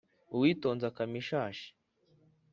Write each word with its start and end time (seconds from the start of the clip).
Uwitonze 0.35 0.83
akama 0.87 1.15
ishashi. 1.21 1.69